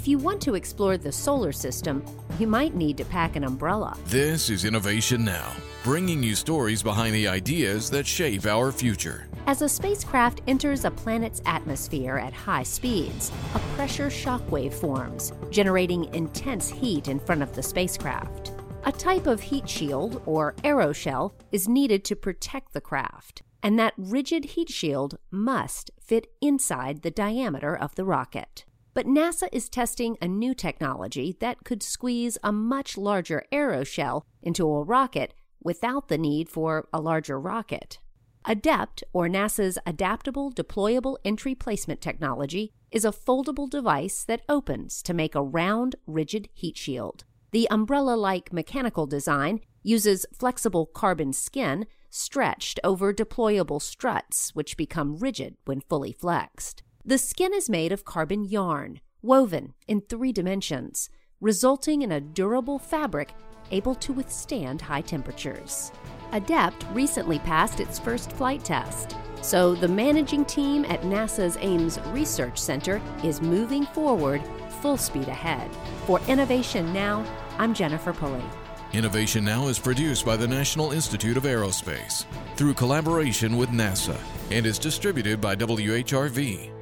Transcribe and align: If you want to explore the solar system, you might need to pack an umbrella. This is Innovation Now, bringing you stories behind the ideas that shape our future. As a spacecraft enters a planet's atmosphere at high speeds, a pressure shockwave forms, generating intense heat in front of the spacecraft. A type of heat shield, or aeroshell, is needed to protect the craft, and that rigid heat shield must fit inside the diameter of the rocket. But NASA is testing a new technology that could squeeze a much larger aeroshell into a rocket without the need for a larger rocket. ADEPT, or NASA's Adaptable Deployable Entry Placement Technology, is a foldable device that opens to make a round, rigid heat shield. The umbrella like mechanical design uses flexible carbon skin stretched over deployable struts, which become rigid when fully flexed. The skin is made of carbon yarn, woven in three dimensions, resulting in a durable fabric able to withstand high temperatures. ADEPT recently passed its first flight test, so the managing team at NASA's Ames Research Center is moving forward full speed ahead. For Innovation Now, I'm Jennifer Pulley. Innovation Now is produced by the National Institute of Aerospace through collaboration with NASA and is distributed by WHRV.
If 0.00 0.08
you 0.08 0.16
want 0.16 0.40
to 0.40 0.54
explore 0.54 0.96
the 0.96 1.12
solar 1.12 1.52
system, 1.52 2.02
you 2.38 2.46
might 2.46 2.74
need 2.74 2.96
to 2.96 3.04
pack 3.04 3.36
an 3.36 3.44
umbrella. 3.44 3.98
This 4.06 4.48
is 4.48 4.64
Innovation 4.64 5.26
Now, 5.26 5.52
bringing 5.84 6.22
you 6.22 6.34
stories 6.34 6.82
behind 6.82 7.14
the 7.14 7.28
ideas 7.28 7.90
that 7.90 8.06
shape 8.06 8.46
our 8.46 8.72
future. 8.72 9.28
As 9.46 9.60
a 9.60 9.68
spacecraft 9.68 10.40
enters 10.46 10.86
a 10.86 10.90
planet's 10.90 11.42
atmosphere 11.44 12.16
at 12.16 12.32
high 12.32 12.62
speeds, 12.62 13.30
a 13.54 13.58
pressure 13.76 14.06
shockwave 14.06 14.72
forms, 14.72 15.34
generating 15.50 16.06
intense 16.14 16.70
heat 16.70 17.08
in 17.08 17.20
front 17.20 17.42
of 17.42 17.54
the 17.54 17.62
spacecraft. 17.62 18.52
A 18.84 18.92
type 18.92 19.26
of 19.26 19.42
heat 19.42 19.68
shield, 19.68 20.22
or 20.24 20.54
aeroshell, 20.64 21.34
is 21.52 21.68
needed 21.68 22.06
to 22.06 22.16
protect 22.16 22.72
the 22.72 22.80
craft, 22.80 23.42
and 23.62 23.78
that 23.78 23.92
rigid 23.98 24.46
heat 24.46 24.70
shield 24.70 25.18
must 25.30 25.90
fit 26.02 26.32
inside 26.40 27.02
the 27.02 27.10
diameter 27.10 27.76
of 27.76 27.94
the 27.96 28.04
rocket. 28.06 28.64
But 28.92 29.06
NASA 29.06 29.48
is 29.52 29.68
testing 29.68 30.16
a 30.20 30.28
new 30.28 30.54
technology 30.54 31.36
that 31.40 31.64
could 31.64 31.82
squeeze 31.82 32.38
a 32.42 32.52
much 32.52 32.98
larger 32.98 33.44
aeroshell 33.52 34.22
into 34.42 34.66
a 34.66 34.82
rocket 34.82 35.34
without 35.62 36.08
the 36.08 36.18
need 36.18 36.48
for 36.48 36.88
a 36.92 37.00
larger 37.00 37.38
rocket. 37.38 37.98
ADEPT, 38.46 39.02
or 39.12 39.28
NASA's 39.28 39.78
Adaptable 39.84 40.50
Deployable 40.50 41.18
Entry 41.24 41.54
Placement 41.54 42.00
Technology, 42.00 42.72
is 42.90 43.04
a 43.04 43.12
foldable 43.12 43.68
device 43.68 44.24
that 44.24 44.42
opens 44.48 45.02
to 45.02 45.14
make 45.14 45.34
a 45.34 45.42
round, 45.42 45.94
rigid 46.06 46.48
heat 46.52 46.76
shield. 46.76 47.24
The 47.52 47.68
umbrella 47.70 48.14
like 48.14 48.52
mechanical 48.52 49.06
design 49.06 49.60
uses 49.82 50.26
flexible 50.32 50.86
carbon 50.86 51.32
skin 51.32 51.86
stretched 52.08 52.80
over 52.82 53.12
deployable 53.12 53.80
struts, 53.80 54.54
which 54.54 54.76
become 54.76 55.16
rigid 55.16 55.56
when 55.64 55.80
fully 55.80 56.12
flexed. 56.12 56.82
The 57.04 57.16
skin 57.16 57.54
is 57.54 57.70
made 57.70 57.92
of 57.92 58.04
carbon 58.04 58.44
yarn, 58.44 59.00
woven 59.22 59.72
in 59.88 60.02
three 60.02 60.32
dimensions, 60.32 61.08
resulting 61.40 62.02
in 62.02 62.12
a 62.12 62.20
durable 62.20 62.78
fabric 62.78 63.32
able 63.70 63.94
to 63.94 64.12
withstand 64.12 64.82
high 64.82 65.00
temperatures. 65.00 65.92
ADEPT 66.32 66.84
recently 66.94 67.38
passed 67.38 67.80
its 67.80 67.98
first 67.98 68.32
flight 68.32 68.62
test, 68.64 69.16
so 69.40 69.74
the 69.74 69.88
managing 69.88 70.44
team 70.44 70.84
at 70.84 71.00
NASA's 71.00 71.56
Ames 71.60 71.98
Research 72.08 72.58
Center 72.58 73.00
is 73.24 73.40
moving 73.40 73.86
forward 73.86 74.42
full 74.82 74.98
speed 74.98 75.28
ahead. 75.28 75.70
For 76.04 76.20
Innovation 76.28 76.92
Now, 76.92 77.24
I'm 77.58 77.72
Jennifer 77.72 78.12
Pulley. 78.12 78.44
Innovation 78.92 79.42
Now 79.42 79.68
is 79.68 79.78
produced 79.78 80.26
by 80.26 80.36
the 80.36 80.48
National 80.48 80.92
Institute 80.92 81.38
of 81.38 81.44
Aerospace 81.44 82.26
through 82.56 82.74
collaboration 82.74 83.56
with 83.56 83.70
NASA 83.70 84.18
and 84.50 84.66
is 84.66 84.78
distributed 84.78 85.40
by 85.40 85.56
WHRV. 85.56 86.79